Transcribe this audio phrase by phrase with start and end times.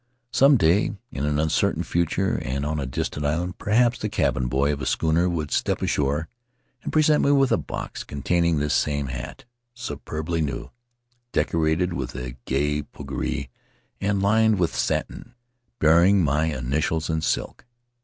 [0.31, 4.73] Some day— in an uncertain future and on a distant island, perhaps— the cabin boy
[4.73, 6.27] of a schooner would step ashore
[6.81, 9.45] and present me with a box containing this same hat,
[9.75, 10.71] superbly new,
[11.33, 13.49] decorated with a gay puggree
[13.99, 15.35] and lined with satin
[15.77, 17.65] bearing my initials in silk.